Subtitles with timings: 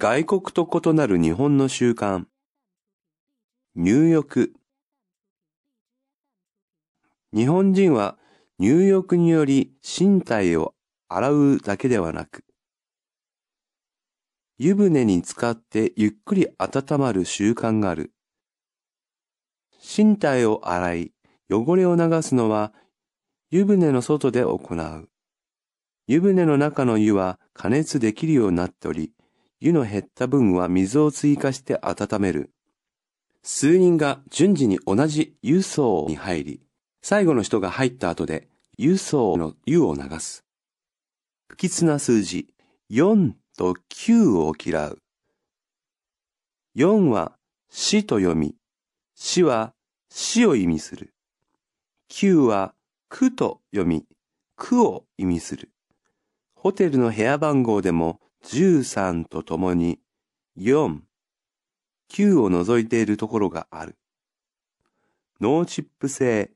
[0.00, 2.26] 外国と異なる日本の習慣。
[3.74, 4.52] 入浴。
[7.32, 8.16] 日本人は
[8.60, 10.76] 入浴により身体を
[11.08, 12.44] 洗うだけではなく、
[14.56, 18.12] 湯船に浸かってゆっくり温まる習慣がある。
[19.80, 21.12] 身体を洗い、
[21.50, 22.72] 汚れを流すのは
[23.50, 25.08] 湯船の外で行う。
[26.06, 29.12] 湯船の中の湯は加熱できるようになっており、
[29.60, 32.50] 湯の減った分は水を追加して温める。
[33.42, 36.60] 数人が順次に同じ湯槽に入り、
[37.02, 40.44] 最後の人が入った後で湯槽の湯を流す。
[41.48, 42.48] 不吉な数字
[42.90, 44.98] 4と9を嫌う。
[46.76, 47.32] 4は
[47.70, 48.54] 死と読み、
[49.16, 49.74] 死は
[50.10, 51.12] 死を意味する。
[52.10, 52.74] 9は
[53.08, 54.04] 苦と読み、
[54.56, 55.70] 苦を意味する。
[56.54, 59.98] ホテルの部屋番号でも13とともに
[60.56, 61.00] 4、
[62.10, 63.96] 9を除いているところがある。
[65.40, 66.52] ノーチップ制。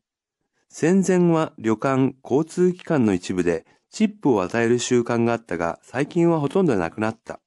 [0.69, 7.41] 戦前は旅館、交通機関の一部でチップを与える習慣があったが、最近はほとんどなくなった。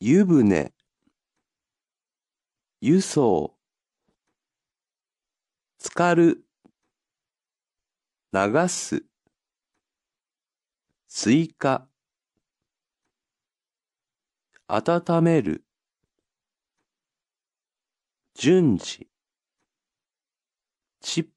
[0.00, 0.72] 湯船、
[2.80, 3.54] 輸送、
[5.78, 6.44] 浸かる、
[8.32, 9.04] 流す、
[11.16, 11.88] 追加、
[14.66, 15.64] 温める、
[18.34, 19.08] 順次、
[21.00, 21.33] チップ。